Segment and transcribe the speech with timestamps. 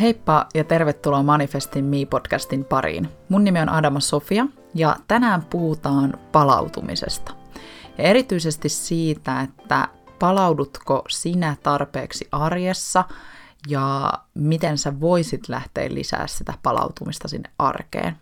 [0.00, 3.08] Heippa ja tervetuloa Manifestin Me-podcastin pariin.
[3.28, 7.32] Mun nimi on Adama Sofia ja tänään puhutaan palautumisesta.
[7.98, 9.88] Ja erityisesti siitä, että
[10.18, 13.04] palaudutko sinä tarpeeksi arjessa
[13.68, 18.16] ja miten sä voisit lähteä lisää sitä palautumista sinne arkeen.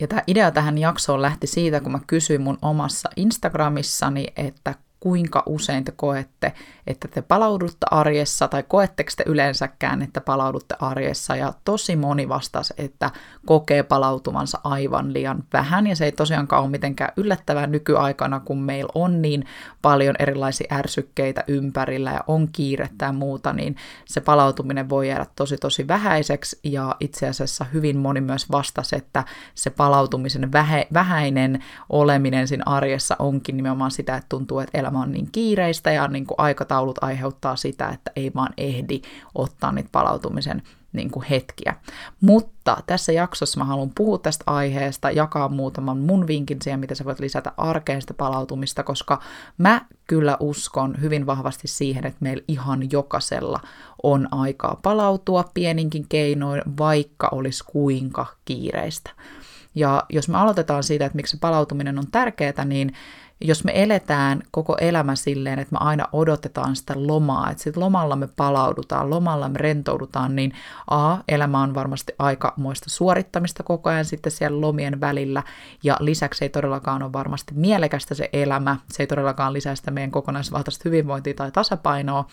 [0.00, 4.74] Ja tämä idea tähän jaksoon lähti siitä, kun mä kysyin mun omassa Instagramissani, että
[5.04, 6.52] kuinka usein te koette,
[6.86, 12.74] että te palaudutte arjessa, tai koetteko te yleensäkään, että palaudutte arjessa, ja tosi moni vastasi,
[12.78, 13.10] että
[13.46, 18.90] kokee palautumansa aivan liian vähän, ja se ei tosiaankaan ole mitenkään yllättävää nykyaikana, kun meillä
[18.94, 19.46] on niin
[19.82, 25.56] paljon erilaisia ärsykkeitä ympärillä, ja on kiirettä ja muuta, niin se palautuminen voi jäädä tosi
[25.56, 29.24] tosi vähäiseksi, ja itse asiassa hyvin moni myös vastasi, että
[29.54, 30.52] se palautumisen
[30.92, 36.08] vähäinen oleminen siinä arjessa onkin nimenomaan sitä, että tuntuu, että elämä on niin kiireistä, ja
[36.08, 39.00] niin kuin aikataulu aikataulut aiheuttaa sitä, että ei vaan ehdi
[39.34, 41.74] ottaa niitä palautumisen niin kuin hetkiä.
[42.20, 47.04] Mutta tässä jaksossa mä haluan puhua tästä aiheesta, jakaa muutaman mun vinkin siihen, miten sä
[47.04, 49.20] voit lisätä arkeista palautumista, koska
[49.58, 53.60] mä kyllä uskon hyvin vahvasti siihen, että meillä ihan jokaisella
[54.02, 59.10] on aikaa palautua pieninkin keinoin, vaikka olisi kuinka kiireistä.
[59.74, 62.92] Ja jos me aloitetaan siitä, että miksi palautuminen on tärkeää, niin
[63.40, 68.16] jos me eletään koko elämä silleen, että me aina odotetaan sitä lomaa, että sitten lomalla
[68.16, 70.52] me palaudutaan, lomalla me rentoudutaan, niin
[70.90, 75.42] A, elämä on varmasti aikamoista suorittamista koko ajan sitten siellä lomien välillä,
[75.82, 80.10] ja lisäksi ei todellakaan ole varmasti mielekästä se elämä, se ei todellakaan lisää sitä meidän
[80.10, 82.26] kokonaisvaltaista hyvinvointia tai tasapainoa,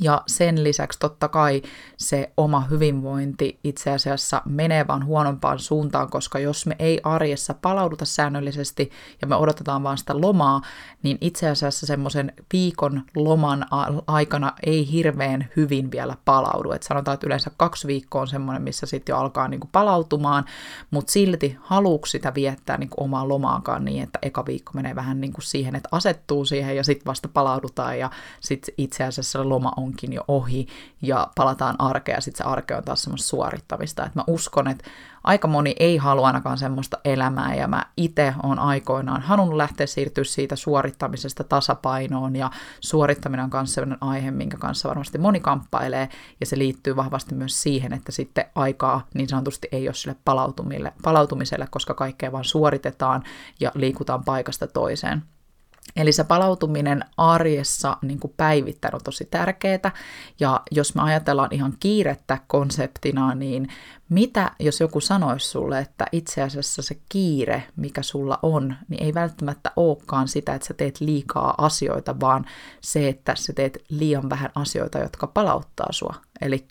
[0.00, 1.62] ja sen lisäksi totta kai
[1.96, 8.04] se oma hyvinvointi itse asiassa menee vaan huonompaan suuntaan, koska jos me ei arjessa palauduta
[8.04, 10.62] säännöllisesti ja me odotetaan vaan sitä lomaa,
[11.02, 13.66] niin itse asiassa semmoisen viikon loman
[14.06, 16.72] aikana ei hirveän hyvin vielä palaudu.
[16.72, 20.44] Et sanotaan, että yleensä kaksi viikkoa on semmoinen, missä sitten jo alkaa niinku palautumaan,
[20.90, 25.40] mutta silti haluuks sitä viettää niinku omaa lomaakaan niin, että eka viikko menee vähän niinku
[25.40, 30.12] siihen, että asettuu siihen ja sitten vasta palaudutaan ja sitten itse asiassa loma on onkin
[30.12, 30.66] jo ohi
[31.02, 34.06] ja palataan arkea, sitten se arke on taas semmoista suorittamista.
[34.06, 34.84] että mä uskon, että
[35.24, 40.24] aika moni ei halua ainakaan semmoista elämää ja mä itse on aikoinaan halunnut lähteä siirtyä
[40.24, 42.50] siitä suorittamisesta tasapainoon ja
[42.80, 46.08] suorittaminen on myös sellainen aihe, minkä kanssa varmasti moni kamppailee
[46.40, 50.16] ja se liittyy vahvasti myös siihen, että sitten aikaa niin sanotusti ei ole sille
[51.02, 53.22] palautumiselle, koska kaikkea vaan suoritetaan
[53.60, 55.33] ja liikutaan paikasta toiseen.
[55.96, 59.92] Eli se palautuminen arjessa niin kuin päivittäin on tosi tärkeää.
[60.40, 63.68] Ja jos me ajatellaan ihan kiirettä konseptina, niin
[64.08, 69.14] mitä jos joku sanoisi sulle, että itse asiassa se kiire, mikä sulla on, niin ei
[69.14, 72.44] välttämättä olekaan sitä, että sä teet liikaa asioita, vaan
[72.80, 76.14] se, että sä teet liian vähän asioita, jotka palauttaa sua.
[76.40, 76.66] Eli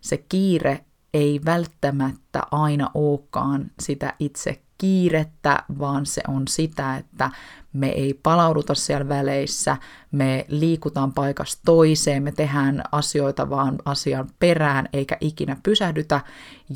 [0.00, 0.84] se kiire
[1.14, 7.30] ei välttämättä aina olekaan sitä itse kiirettä, vaan se on sitä, että
[7.72, 9.76] me ei palauduta siellä väleissä,
[10.12, 16.20] me liikutaan paikasta toiseen, me tehdään asioita vaan asian perään eikä ikinä pysähdytä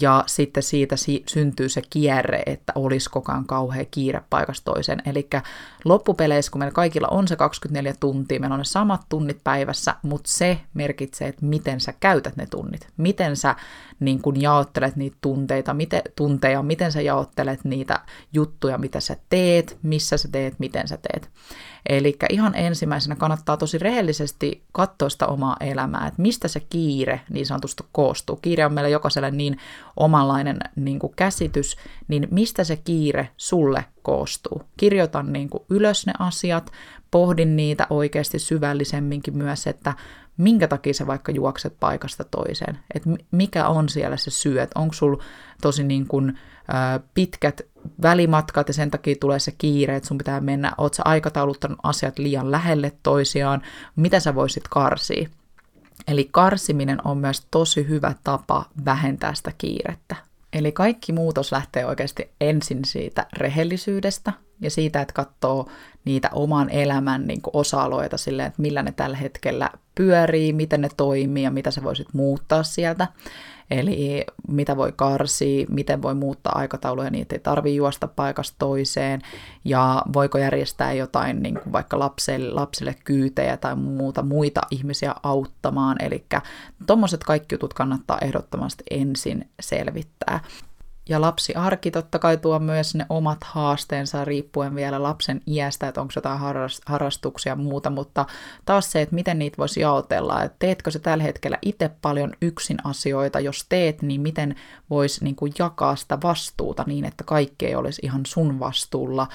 [0.01, 5.03] ja sitten siitä si- syntyy se kierre, että olisi koko ajan kauhea kiire paikasta toiseen.
[5.07, 5.29] Eli
[5.85, 10.31] loppupeleissä, kun meillä kaikilla on se 24 tuntia, meillä on ne samat tunnit päivässä, mutta
[10.31, 13.55] se merkitsee, että miten sä käytät ne tunnit, miten sä
[14.01, 18.01] niin kun jaottelet niitä tunteita, miten, tunteja, miten sä jaottelet niitä
[18.33, 21.31] juttuja, mitä sä teet, missä sä teet, miten sä teet.
[21.89, 27.47] Eli ihan ensimmäisenä kannattaa tosi rehellisesti katsoa sitä omaa elämää, että mistä se kiire niin
[27.47, 28.37] sanotusti koostuu.
[28.37, 29.59] Kiire on meillä jokaiselle niin
[29.97, 31.77] omanlainen niin kuin käsitys,
[32.09, 34.63] niin mistä se kiire sulle koostuu.
[34.77, 36.73] Kirjoitan niin kuin ylös ne asiat,
[37.11, 39.95] pohdin niitä oikeasti syvällisemminkin myös, että
[40.37, 44.95] minkä takia sä vaikka juokset paikasta toiseen, että mikä on siellä se syy, että onko
[44.95, 45.25] sulla
[45.63, 46.39] tosi niin kuin,
[47.15, 47.61] pitkät
[48.03, 52.19] välimatkat ja sen takia tulee se kiire, että sun pitää mennä, oot sä aikatauluttanut asiat
[52.19, 53.63] liian lähelle toisiaan,
[53.97, 55.29] mitä sä voisit karsia.
[56.09, 60.17] Eli karsiminen on myös tosi hyvä tapa vähentää sitä kiirettä.
[60.53, 65.69] Eli kaikki muutos lähtee oikeasti ensin siitä rehellisyydestä ja siitä, että katsoo
[66.05, 71.43] niitä oman elämän niin osa-alueita silleen, että millä ne tällä hetkellä pyörii, miten ne toimii
[71.43, 73.09] ja mitä sä voisit muuttaa sieltä.
[73.71, 79.23] Eli mitä voi karsia, miten voi muuttaa aikatauluja, niin ei tarvi juosta paikasta toiseen,
[79.65, 85.97] ja voiko järjestää jotain niin kuin vaikka lapsille, lapsille kyytejä tai muuta muita ihmisiä auttamaan.
[86.03, 86.27] Eli
[86.87, 90.41] tuommoiset kaikki jutut kannattaa ehdottomasti ensin selvittää.
[91.09, 96.13] Ja lapsiarki totta kai tuo myös ne omat haasteensa riippuen vielä lapsen iästä, että onko
[96.17, 96.39] jotain
[96.87, 98.27] harrastuksia ja muuta, mutta
[98.65, 102.77] taas se, että miten niitä voisi jaotella, että teetkö se tällä hetkellä itse paljon yksin
[102.85, 104.55] asioita, jos teet, niin miten
[104.91, 109.29] voisi niin kuin jakaa sitä vastuuta niin, että kaikki ei olisi ihan sun vastuulla,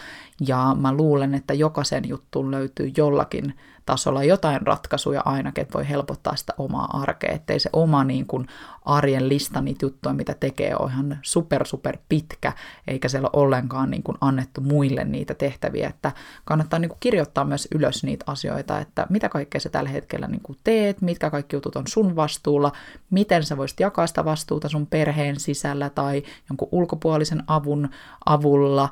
[0.47, 3.53] ja mä luulen, että jokaisen juttuun löytyy jollakin
[3.85, 8.47] tasolla jotain ratkaisuja ainakin, että voi helpottaa sitä omaa arkea, ettei se oma niin kuin,
[8.85, 12.53] arjen lista niitä juttuja, mitä tekee, on ihan super, super pitkä,
[12.87, 16.11] eikä siellä ole ollenkaan niin kuin, annettu muille niitä tehtäviä, että
[16.45, 20.41] kannattaa niin kuin, kirjoittaa myös ylös niitä asioita, että mitä kaikkea sä tällä hetkellä niin
[20.43, 22.71] kuin, teet, mitkä kaikki jutut on sun vastuulla,
[23.09, 27.89] miten sä voisit jakaa sitä vastuuta sun perheen sisällä tai jonkun ulkopuolisen avun
[28.25, 28.89] avulla,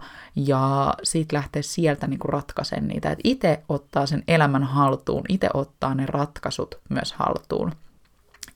[0.48, 2.30] ja siitä lähtee sieltä niin kuin,
[2.88, 7.72] niitä, että itse ottaa sen elämän haltuun, itse ottaa ne ratkaisut myös haltuun.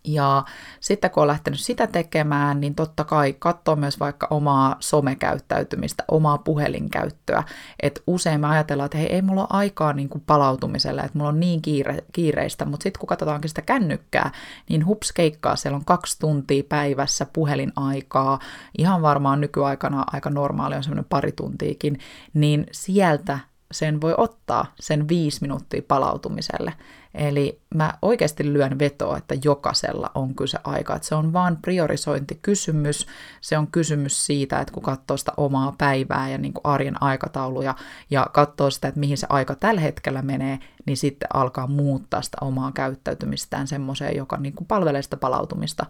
[0.08, 0.44] Ja
[0.80, 6.38] sitten kun on lähtenyt sitä tekemään, niin totta kai katsoo myös vaikka omaa somekäyttäytymistä, omaa
[6.38, 7.44] puhelinkäyttöä.
[7.82, 11.30] Että usein me ajatellaan, että hei, ei mulla ole aikaa niin kuin palautumiselle, että mulla
[11.30, 14.32] on niin kiire, kiireistä, mutta sitten kun katsotaankin sitä kännykkää,
[14.70, 18.40] niin hups keikkaa, siellä on kaksi tuntia päivässä puhelin-aikaa,
[18.78, 22.00] ihan varmaan nykyaikana aika normaali on semmoinen pari tuntiikin,
[22.34, 23.40] niin sieltä
[23.74, 26.74] sen voi ottaa sen viisi minuuttia palautumiselle.
[27.14, 30.96] Eli mä oikeasti lyön vetoa, että jokaisella on kyse aika.
[30.96, 33.08] Että se on vaan priorisointikysymys.
[33.42, 37.76] Se on kysymys siitä, että kun katsoo sitä omaa päivää ja niin kuin arjen aikatauluja
[38.10, 42.38] ja katsoo sitä, että mihin se aika tällä hetkellä menee, niin sitten alkaa muuttaa sitä
[42.42, 45.86] omaa käyttäytymistään semmoiseen, joka niin kuin palvelee sitä palautumista.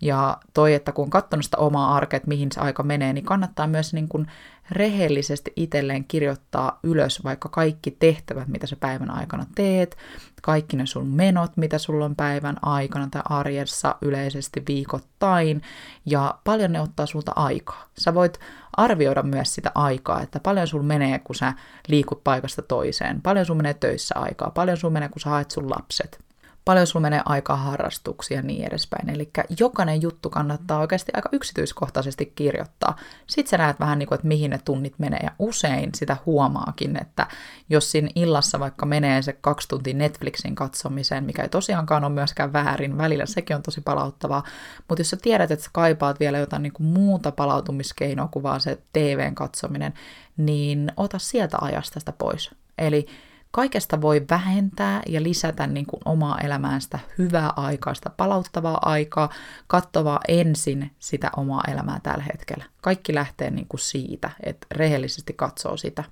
[0.00, 3.24] Ja toi, että kun on katsonut sitä omaa arkea, että mihin se aika menee, niin
[3.24, 4.26] kannattaa myös niin kuin
[4.72, 9.96] rehellisesti itselleen kirjoittaa ylös vaikka kaikki tehtävät, mitä sä päivän aikana teet,
[10.42, 15.62] kaikki ne sun menot, mitä sulla on päivän aikana tai arjessa yleisesti viikoittain,
[16.06, 17.88] ja paljon ne ottaa sulta aikaa.
[17.98, 18.40] Sä voit
[18.76, 21.52] arvioida myös sitä aikaa, että paljon sul menee, kun sä
[21.88, 25.70] liikut paikasta toiseen, paljon sul menee töissä aikaa, paljon sul menee, kun sä haet sun
[25.70, 26.24] lapset,
[26.64, 29.10] paljon sulla menee aikaa harrastuksia ja niin edespäin.
[29.10, 29.30] Eli
[29.60, 32.96] jokainen juttu kannattaa oikeasti aika yksityiskohtaisesti kirjoittaa.
[33.26, 35.20] Sitten sä näet vähän niin kuin, että mihin ne tunnit menee.
[35.22, 37.26] Ja usein sitä huomaakin, että
[37.68, 42.52] jos siinä illassa vaikka menee se kaksi tuntia Netflixin katsomiseen, mikä ei tosiaankaan ole myöskään
[42.52, 44.42] väärin, välillä sekin on tosi palauttavaa.
[44.88, 48.60] Mutta jos sä tiedät, että sä kaipaat vielä jotain niin kuin muuta palautumiskeinoa kuin vaan
[48.60, 49.94] se TVn katsominen,
[50.36, 52.50] niin ota sieltä ajasta sitä pois.
[52.78, 53.06] Eli
[53.52, 59.28] Kaikesta voi vähentää ja lisätä niin kuin omaa elämään sitä hyvää aikaa, sitä palauttavaa aikaa,
[59.66, 62.64] katsovaa ensin sitä omaa elämää tällä hetkellä.
[62.82, 66.04] Kaikki lähtee niin kuin siitä, että rehellisesti katsoo sitä.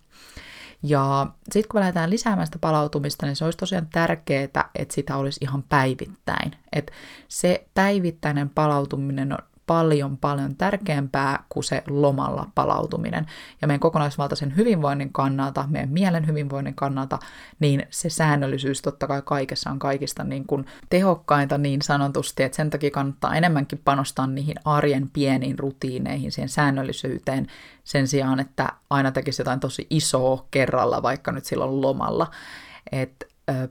[0.82, 4.44] Ja sitten kun me lähdetään lisäämään sitä palautumista, niin se olisi tosiaan tärkeää,
[4.75, 6.52] että sitä olisi ihan päivittäin.
[6.72, 6.93] Että
[7.28, 9.38] se päivittäinen palautuminen on
[9.70, 13.26] paljon paljon tärkeämpää kuin se lomalla palautuminen.
[13.61, 17.19] Ja meidän kokonaisvaltaisen hyvinvoinnin kannalta, meidän mielen hyvinvoinnin kannalta,
[17.61, 22.70] niin se säännöllisyys totta kai kaikessa on kaikista niin kuin tehokkainta niin sanotusti, että sen
[22.70, 27.46] takia kannattaa enemmänkin panostaa niihin arjen pieniin rutiineihin, siihen säännöllisyyteen,
[27.84, 32.31] sen sijaan, että aina tekisi jotain tosi isoa kerralla, vaikka nyt silloin lomalla.
[32.93, 33.26] Että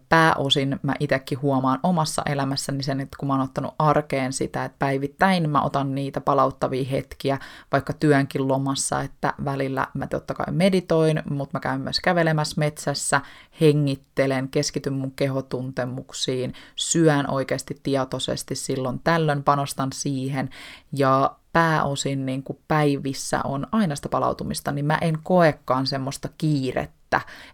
[0.10, 4.76] pääosin mä itsekin huomaan omassa elämässäni sen, että kun mä oon ottanut arkeen sitä, että
[4.80, 7.40] päivittäin mä otan niitä palauttavia hetkiä,
[7.72, 13.22] vaikka työnkin lomassa, että välillä mä totta kai meditoin, mutta mä käyn myös kävelemässä metsässä,
[13.62, 20.50] hengittelen, keskityn mun kehotuntemuksiin, syön oikeasti tietoisesti silloin tällöin, panostan siihen.
[20.94, 27.00] Ja pääosin niin kuin päivissä on aina sitä palautumista, niin mä en koekaan semmoista kiirettä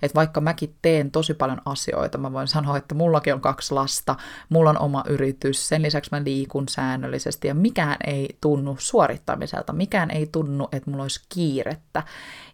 [0.02, 4.16] että, vaikka mäkin teen tosi paljon asioita, mä voin sanoa, että mullakin on kaksi lasta,
[4.50, 10.12] mulla on oma yritys, sen lisäksi mä liikun säännöllisesti ja mikään ei tunnu suorittamiselta, mikään
[10.12, 12.04] ei tunnu, että mulla olisi kiirettä.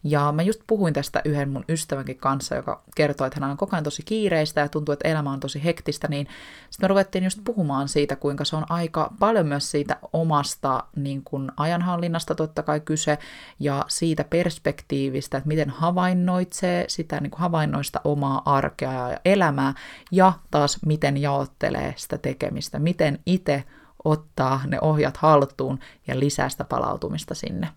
[0.03, 3.75] Ja mä just puhuin tästä yhden mun ystävänkin kanssa, joka kertoi, että hän on koko
[3.75, 6.27] ajan tosi kiireistä ja tuntuu, että elämä on tosi hektistä, niin
[6.69, 11.21] sitten me ruvettiin just puhumaan siitä, kuinka se on aika paljon myös siitä omasta niin
[11.23, 13.17] kuin ajanhallinnasta totta kai kyse
[13.59, 19.73] ja siitä perspektiivistä, että miten havainnoitsee sitä niin kuin havainnoista omaa arkea ja elämää
[20.11, 23.63] ja taas miten jaottelee sitä tekemistä, miten itse
[24.03, 27.69] ottaa ne ohjat haltuun ja lisää sitä palautumista sinne.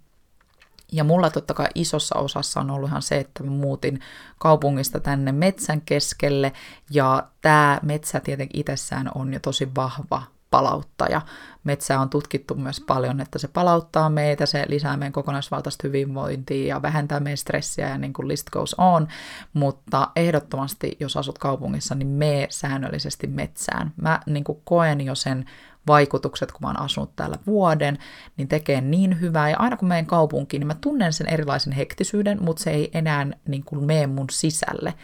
[0.92, 4.00] Ja mulla totta kai isossa osassa on ollut ihan se, että mä muutin
[4.38, 6.52] kaupungista tänne metsän keskelle,
[6.90, 10.22] ja tämä metsä tietenkin itsessään on jo tosi vahva
[10.54, 11.20] palauttaja.
[11.64, 16.82] Metsää on tutkittu myös paljon, että se palauttaa meitä, se lisää meidän kokonaisvaltaista hyvinvointia ja
[16.82, 19.08] vähentää meidän stressiä ja niin kuin list goes on,
[19.52, 23.92] mutta ehdottomasti, jos asut kaupungissa, niin mee säännöllisesti metsään.
[23.96, 25.44] Mä niin kuin koen jo sen
[25.86, 27.98] vaikutukset, kun mä oon asunut täällä vuoden,
[28.36, 29.50] niin tekee niin hyvää.
[29.50, 33.26] Ja aina kun menen kaupunkiin, niin mä tunnen sen erilaisen hektisyyden, mutta se ei enää
[33.48, 34.94] niin kuin mene mun sisälle.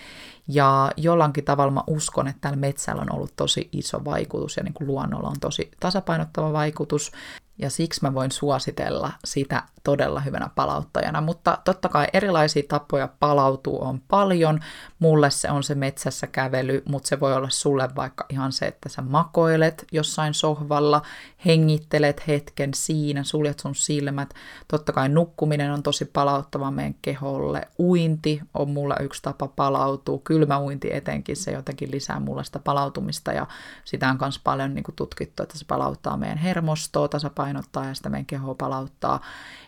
[0.48, 4.74] Ja jollakin tavalla mä uskon, että tällä metsällä on ollut tosi iso vaikutus ja niin
[4.74, 7.12] kuin luonnolla on tosi tasapainottava vaikutus
[7.60, 11.20] ja siksi mä voin suositella sitä todella hyvänä palauttajana.
[11.20, 14.60] Mutta totta kai erilaisia tapoja palautuu on paljon.
[14.98, 18.88] Mulle se on se metsässä kävely, mutta se voi olla sulle vaikka ihan se, että
[18.88, 21.02] sä makoilet jossain sohvalla,
[21.46, 24.34] hengittelet hetken siinä, suljet sun silmät.
[24.68, 27.68] Totta kai nukkuminen on tosi palauttava meidän keholle.
[27.78, 30.20] Uinti on mulla yksi tapa palautua.
[30.24, 33.46] Kylmä uinti etenkin, se jotenkin lisää mulle sitä palautumista ja
[33.84, 37.08] sitä on myös paljon niin tutkittu, että se palauttaa meidän hermostoa,
[37.54, 39.20] tasapainottaa ja sitä meidän kehoa palauttaa.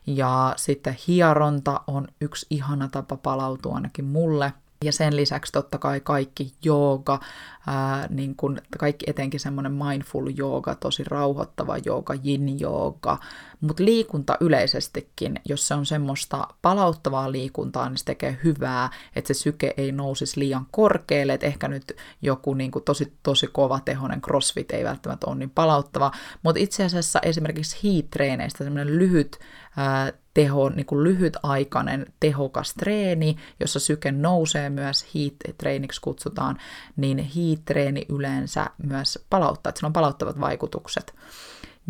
[0.06, 4.52] Ja sitten hieronta on yksi ihana tapa palautua ainakin mulle.
[4.84, 7.20] Ja sen lisäksi totta kai kaikki jooga,
[7.66, 13.18] ää, niin kun, kaikki etenkin semmoinen mindful jooga, tosi rauhoittava jooga, yin jooga,
[13.60, 19.40] mutta liikunta yleisestikin, jos se on semmoista palauttavaa liikuntaa, niin se tekee hyvää, että se
[19.40, 24.22] syke ei nousisi liian korkealle, että ehkä nyt joku niin kuin tosi, tosi kova tehonen
[24.22, 29.38] crossfit ei välttämättä ole niin palauttava, mutta itse asiassa esimerkiksi heat-treeneistä semmoinen lyhyt
[29.76, 36.58] ää, teho, niin kuin lyhytaikainen tehokas treeni, jossa syke nousee myös heat-treeniksi kutsutaan,
[36.96, 37.18] niin
[37.52, 41.14] heat-treeni yleensä myös palauttaa, että sillä on palauttavat vaikutukset.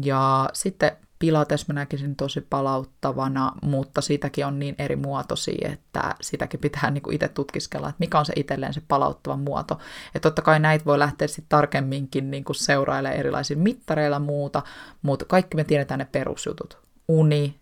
[0.02, 6.61] Ja sitten Pilates mä näkisin tosi palauttavana, mutta siitäkin on niin eri muotoisia, että sitäkin
[6.61, 9.78] pitää niin itse tutkiskella, että mikä on se itselleen se palauttava muoto.
[10.14, 14.62] Ja totta kai näitä voi lähteä sitten tarkemminkin niin kuin seurailemaan erilaisilla mittareilla muuta,
[15.02, 16.78] mutta kaikki me tiedetään ne perusjutut.
[17.09, 17.61] Uni,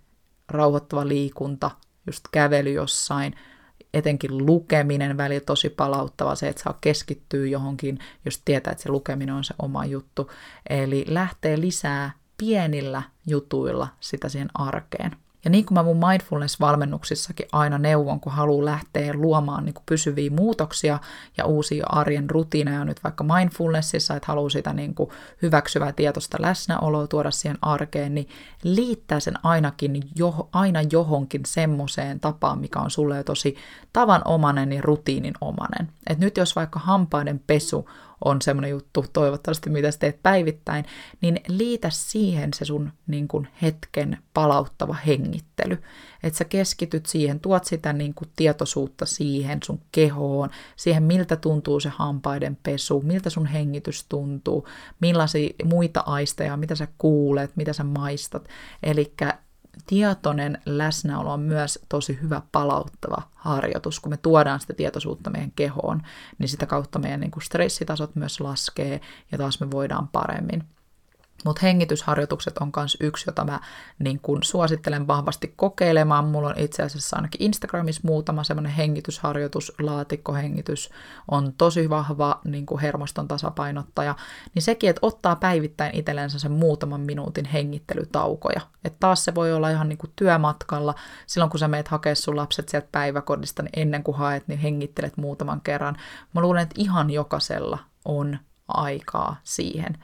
[0.49, 1.71] rauhoittava liikunta,
[2.07, 3.35] just kävely jossain,
[3.94, 9.35] etenkin lukeminen välillä tosi palauttava, se, että saa keskittyä johonkin, jos tietää, että se lukeminen
[9.35, 10.30] on se oma juttu.
[10.70, 15.16] Eli lähtee lisää pienillä jutuilla sitä siihen arkeen.
[15.44, 20.30] Ja niin kuin mä mun mindfulness-valmennuksissakin aina neuvon, kun haluaa lähteä luomaan niin kuin pysyviä
[20.30, 20.99] muutoksia
[21.37, 25.11] ja uusia arjen rutiineja nyt vaikka mindfulnessissa, että haluaa sitä niin kuin
[25.42, 28.28] hyväksyvää tietoista läsnäoloa tuoda siihen arkeen, niin
[28.62, 33.56] liittää sen ainakin jo, aina johonkin semmoiseen tapaan, mikä on sulle jo tosi
[33.92, 35.88] tavanomainen ja rutiininomainen.
[36.06, 37.88] Et nyt jos vaikka hampaiden pesu
[38.24, 40.84] on semmoinen juttu, toivottavasti mitä sä teet päivittäin,
[41.20, 45.78] niin liitä siihen se sun niin kuin hetken palauttava hengittely.
[46.22, 51.80] Että sä keskityt siihen, tuot sitä niin kuin tietoisuutta siihen sun kehoon, siihen miltä tuntuu
[51.80, 54.68] se hampaiden pesu, miltä sun hengitys tuntuu,
[55.00, 58.48] millaisia muita aisteja, mitä sä kuulet, mitä sä maistat.
[58.82, 59.12] Eli
[59.86, 64.00] tietoinen läsnäolo on myös tosi hyvä palauttava harjoitus.
[64.00, 66.02] Kun me tuodaan sitä tietoisuutta meidän kehoon,
[66.38, 69.00] niin sitä kautta meidän niin kuin stressitasot myös laskee
[69.32, 70.64] ja taas me voidaan paremmin.
[71.44, 73.61] Mutta hengitysharjoitukset on myös yksi, jota mä
[73.99, 76.25] niin kun suosittelen vahvasti kokeilemaan.
[76.25, 80.90] Mulla on itse asiassa ainakin Instagramissa muutama semmoinen hengitysharjoitus, laatikkohengitys
[81.30, 84.16] on tosi vahva niin kuin hermoston tasapainottaja.
[84.54, 88.61] Niin sekin, että ottaa päivittäin itsellensä sen muutaman minuutin hengittelytaukoja.
[88.85, 90.94] Että taas se voi olla ihan niin kuin työmatkalla.
[91.26, 95.16] Silloin kun sä meet hakea sun lapset sieltä päiväkodista, niin ennen kuin haet, niin hengittelet
[95.16, 95.97] muutaman kerran.
[96.35, 99.99] Mä luulen, että ihan jokaisella on aikaa siihen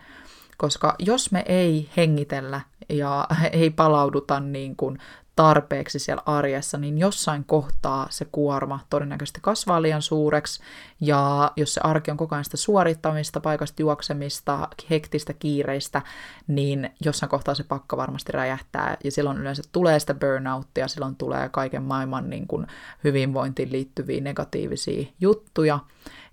[0.57, 4.99] koska jos me ei hengitellä ja ei palauduta niin kuin
[5.37, 10.63] tarpeeksi siellä arjessa, niin jossain kohtaa se kuorma todennäköisesti kasvaa liian suureksi,
[11.01, 16.03] ja jos se arki on koko ajan sitä suorittamista, paikasta juoksemista, hektistä kiireistä,
[16.47, 21.49] niin jossain kohtaa se pakka varmasti räjähtää, ja silloin yleensä tulee sitä burnouttia, silloin tulee
[21.49, 22.67] kaiken maailman niin kuin
[23.05, 25.79] hyvinvointiin liittyviä negatiivisia juttuja,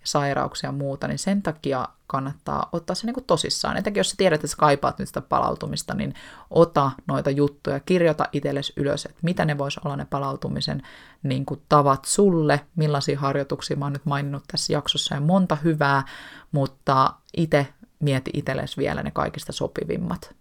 [0.04, 3.78] sairauksia ja muuta, niin sen takia kannattaa ottaa se niin kuin tosissaan.
[3.78, 6.14] Etenkin jos sä tiedät, että sä kaipaat nyt sitä palautumista, niin
[6.50, 10.82] ota noita juttuja, kirjoita itsellesi ylös, että mitä ne vois olla ne palautumisen
[11.24, 16.04] niin kuin tavat sulle, millaisia harjoituksia mä oon nyt maininnut tässä jaksossa ja monta hyvää,
[16.52, 17.68] mutta itse
[18.00, 20.36] mieti itsellesi vielä ne kaikista sopivimmat.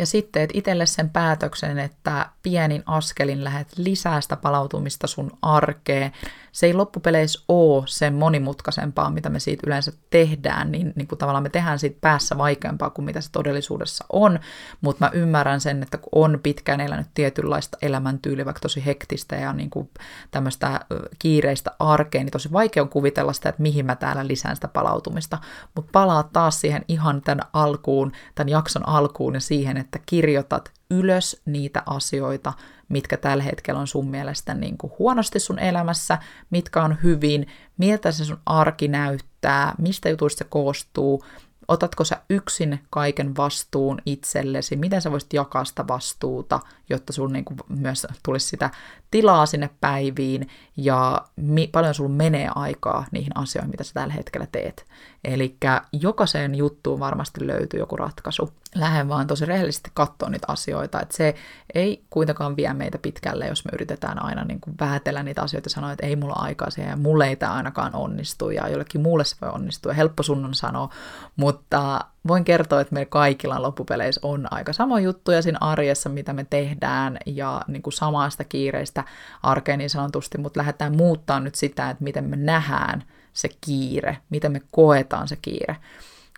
[0.00, 6.12] Ja sitten et itselle sen päätöksen, että pienin askelin lähet lisää sitä palautumista sun arkeen.
[6.52, 11.42] Se ei loppupeleissä ole sen monimutkaisempaa, mitä me siitä yleensä tehdään, niin, niin kuin tavallaan
[11.42, 14.38] me tehdään siitä päässä vaikeampaa kuin mitä se todellisuudessa on,
[14.80, 19.52] mutta mä ymmärrän sen, että kun on pitkään elänyt tietynlaista elämäntyyliä, vaikka tosi hektistä ja
[19.52, 19.90] niin kuin
[20.30, 20.80] tämmöistä
[21.18, 25.38] kiireistä arkeen, niin tosi vaikea on kuvitella sitä, että mihin mä täällä lisään sitä palautumista,
[25.74, 31.42] mutta palaa taas siihen ihan tämän alkuun, tämän jakson alkuun ja siihen, että kirjoitat ylös
[31.44, 32.52] niitä asioita,
[32.88, 36.18] mitkä tällä hetkellä on sun mielestä niin kuin huonosti sun elämässä,
[36.50, 37.46] mitkä on hyvin,
[37.78, 41.24] miltä se sun arki näyttää, mistä jutuista se koostuu,
[41.68, 47.44] otatko sä yksin kaiken vastuun itsellesi, miten sä voisit jakaa sitä vastuuta, jotta sun niin
[47.44, 48.70] kuin myös tulisi sitä
[49.10, 54.46] tilaa sinne päiviin ja mi- paljon sulla menee aikaa niihin asioihin, mitä sä tällä hetkellä
[54.52, 54.86] teet.
[55.24, 55.56] Eli
[55.92, 58.52] jokaiseen juttuun varmasti löytyy joku ratkaisu.
[58.74, 61.34] Lähden vaan tosi rehellisesti katsoa niitä asioita, että se
[61.74, 65.70] ei kuitenkaan vie meitä pitkälle, jos me yritetään aina niin kuin vähätellä niitä asioita ja
[65.70, 69.24] sanoa, että ei mulla aikaa siihen ja mulle ei tämä ainakaan onnistu ja jollekin muulle
[69.24, 69.92] se voi onnistua.
[69.92, 70.90] Helppo sun on sanoa,
[71.36, 76.46] mutta voin kertoa, että meillä kaikilla loppupeleissä on aika samoja juttuja siinä arjessa, mitä me
[76.50, 78.99] tehdään, ja niin kuin samasta kiireistä
[79.42, 84.52] arkeen niin sanotusti, mutta lähdetään muuttaa nyt sitä, että miten me nähdään se kiire, miten
[84.52, 85.76] me koetaan se kiire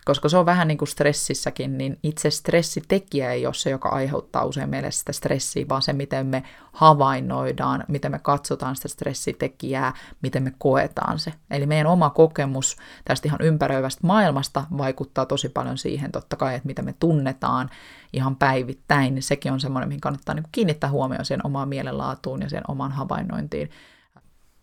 [0.05, 4.45] koska se on vähän niin kuin stressissäkin, niin itse stressitekijä ei ole se, joka aiheuttaa
[4.45, 10.43] usein meille sitä stressiä, vaan se, miten me havainnoidaan, miten me katsotaan sitä stressitekijää, miten
[10.43, 11.33] me koetaan se.
[11.51, 16.67] Eli meidän oma kokemus tästä ihan ympäröivästä maailmasta vaikuttaa tosi paljon siihen totta kai, että
[16.67, 17.69] mitä me tunnetaan
[18.13, 22.49] ihan päivittäin, niin sekin on semmoinen, mihin kannattaa niin kiinnittää huomioon siihen omaan mielenlaatuun ja
[22.49, 23.69] siihen omaan havainnointiin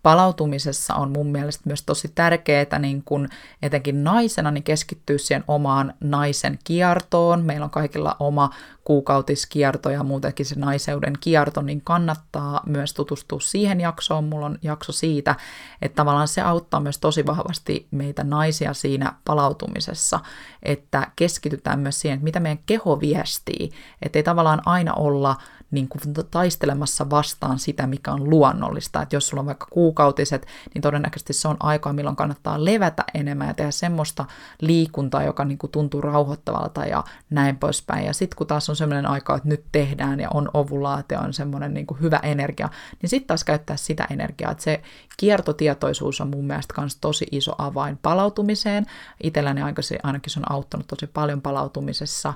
[0.02, 3.28] palautumisessa on mun mielestä myös tosi tärkeää, niin kun
[3.62, 7.45] etenkin naisena, niin keskittyä siihen omaan naisen kiertoon.
[7.45, 8.50] Meillä on kaikilla oma
[8.85, 14.25] kuukautiskierto ja muutenkin se naiseuden kierto, niin kannattaa myös tutustua siihen jaksoon.
[14.25, 15.37] Mulla on jakso siitä,
[15.83, 20.21] että tavallaan se auttaa myös tosi vahvasti meitä naisia siinä palautumisessa,
[20.62, 23.71] että keskitytään myös siihen, että mitä meidän keho viestii,
[24.02, 25.37] että ei tavallaan aina olla
[25.71, 26.00] niin kuin
[26.31, 29.03] taistelemassa vastaan sitä, mikä on luonnollista.
[29.03, 33.49] Että jos sulla on vaikka kuukautiset, niin todennäköisesti se on aikaa, milloin kannattaa levätä enemmän
[33.49, 34.25] ja tehdä semmoista
[34.61, 38.07] liikuntaa, joka niin kuin tuntuu rauhoittavalta ja näin poispäin.
[38.07, 41.75] Ja sitten kun taas on semmoinen aika, että nyt tehdään ja on ovulaatio, on semmoinen
[41.75, 42.69] niin kuin hyvä energia,
[43.03, 44.50] niin sitten taas käyttää sitä energiaa.
[44.50, 44.83] Että se
[45.17, 48.87] kiertotietoisuus on mun mielestä myös tosi iso avain palautumiseen.
[49.23, 52.35] Itselläni ainakin se on auttanut tosi paljon palautumisessa.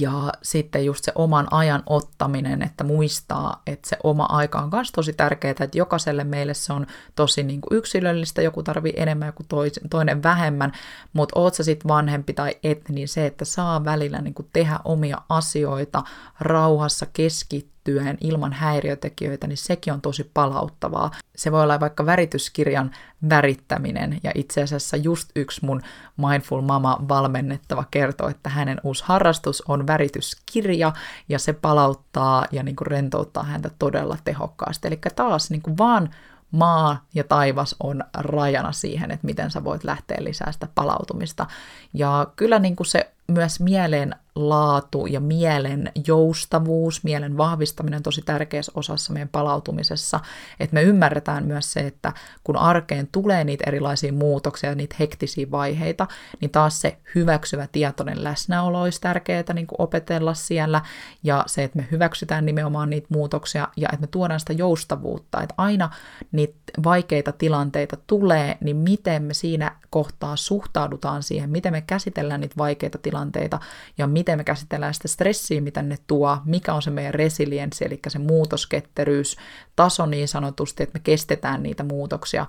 [0.00, 4.92] Ja sitten just se oman ajan ottaminen, että muistaa, että se oma aika on myös
[4.92, 9.42] tosi tärkeää, että jokaiselle meille se on tosi niin kuin yksilöllistä, joku tarvii enemmän, joku
[9.90, 10.72] toinen vähemmän,
[11.12, 14.80] mutta oot sä sitten vanhempi tai et, niin se, että saa välillä niin kuin tehdä
[14.84, 16.02] omia asioita
[16.40, 21.10] rauhassa, keskittyä, liittyen ilman häiriötekijöitä, niin sekin on tosi palauttavaa.
[21.36, 22.90] Se voi olla vaikka värityskirjan
[23.28, 25.82] värittäminen, ja itse asiassa just yksi mun
[26.16, 30.92] Mindful Mama valmennettava kertoo, että hänen uusi harrastus on värityskirja,
[31.28, 34.88] ja se palauttaa ja niin kuin rentouttaa häntä todella tehokkaasti.
[34.88, 36.10] Eli taas niin kuin vaan
[36.50, 41.46] maa ja taivas on rajana siihen, että miten sä voit lähteä lisää sitä palautumista.
[41.94, 48.22] Ja kyllä niin kuin se myös mielen laatu ja mielen joustavuus, mielen vahvistaminen on tosi
[48.22, 50.20] tärkeässä osassa meidän palautumisessa,
[50.60, 52.12] että me ymmärretään myös se, että
[52.44, 56.06] kun arkeen tulee niitä erilaisia muutoksia ja niitä hektisiä vaiheita,
[56.40, 60.80] niin taas se hyväksyvä tietoinen läsnäolo olisi tärkeää niin kuin opetella siellä,
[61.22, 65.54] ja se, että me hyväksytään nimenomaan niitä muutoksia, ja että me tuodaan sitä joustavuutta, että
[65.58, 65.90] aina
[66.32, 72.54] niitä vaikeita tilanteita tulee, niin miten me siinä kohtaa suhtaudutaan siihen, miten me käsitellään niitä
[72.58, 73.60] vaikeita tilanteita,
[73.98, 77.84] ja miten miten me käsitellään sitä stressiä, mitä ne tuo, mikä on se meidän resilienssi,
[77.84, 79.36] eli se muutosketteryys,
[79.76, 82.46] taso niin sanotusti, että me kestetään niitä muutoksia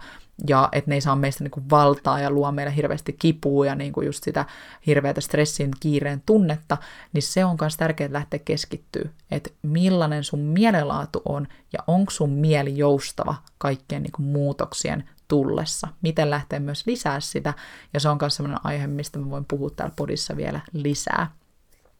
[0.47, 3.75] ja että ne ei saa meistä niin kuin valtaa ja luo meille hirveästi kipua ja
[3.75, 4.45] niin kuin just sitä
[4.87, 6.77] hirveätä stressin kiireen tunnetta,
[7.13, 12.29] niin se on myös tärkeää lähteä keskittyä, että millainen sun mielenlaatu on ja onko sun
[12.29, 15.87] mieli joustava kaikkien niin kuin muutoksien tullessa.
[16.01, 17.53] Miten lähtee myös lisää sitä,
[17.93, 21.31] ja se on myös sellainen aihe, mistä mä voin puhua täällä podissa vielä lisää.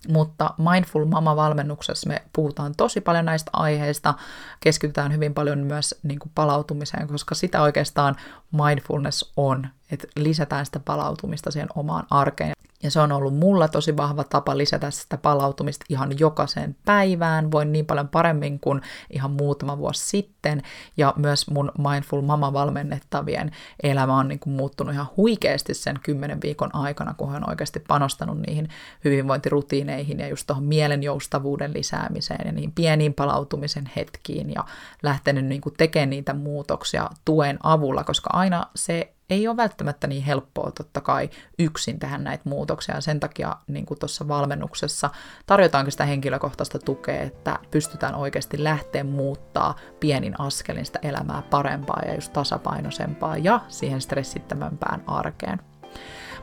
[0.08, 4.14] Mutta Mindful Mama-valmennuksessa me puhutaan tosi paljon näistä aiheista,
[4.60, 8.16] keskitytään hyvin paljon myös niin kuin palautumiseen, koska sitä oikeastaan
[8.52, 12.57] mindfulness on, että lisätään sitä palautumista siihen omaan arkeen.
[12.84, 17.52] Ja se on ollut mulla tosi vahva tapa lisätä sitä palautumista ihan jokaiseen päivään.
[17.52, 20.62] Voin niin paljon paremmin kuin ihan muutama vuosi sitten.
[20.98, 23.52] Ja myös mun Mindful Mama-valmennettavien
[23.84, 27.80] elämä on niin kuin muuttunut ihan huikeasti sen kymmenen viikon aikana, kun hän on oikeasti
[27.80, 28.70] panostanut niihin
[29.04, 34.66] hyvinvointirutiineihin ja just tuohon mielen joustavuuden lisäämiseen ja niihin pieniin palautumisen hetkiin ja
[35.04, 40.24] lähtenyt niin kuin tekemään niitä muutoksia tuen avulla, koska aina se ei ole välttämättä niin
[40.24, 43.02] helppoa totta kai yksin tehdä näitä muutoksia.
[43.02, 45.10] Sen takia niin kuin tuossa valmennuksessa
[45.46, 52.16] tarjotaankin sitä henkilökohtaista tukea, että pystytään oikeasti lähteä muuttaa pienin askelin sitä elämää parempaa ja
[52.16, 55.60] just tasapainoisempaa ja siihen stressittämämpään arkeen.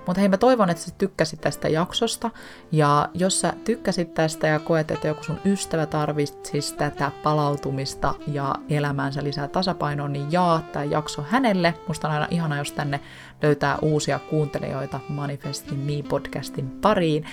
[0.07, 2.31] Mutta hei, mä toivon, että sä tykkäsit tästä jaksosta,
[2.73, 8.55] ja jos sä tykkäsit tästä ja koet, että joku sun ystävä tarvitsisi tätä palautumista ja
[8.69, 11.75] elämäänsä lisää tasapainoa, niin jaa tämä jakso hänelle.
[11.89, 13.01] Musta on aina ihana, jos tänne
[13.43, 17.25] löytää uusia kuuntelijoita Manifestin Me-podcastin pariin.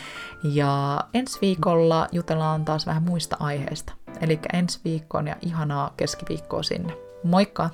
[0.44, 3.94] Ja ensi viikolla jutellaan taas vähän muista aiheista.
[4.22, 6.94] Eli ensi viikkoon ja ihanaa keskiviikkoa sinne.
[7.24, 7.70] Moikka!